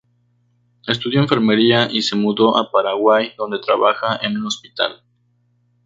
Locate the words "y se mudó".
1.91-2.57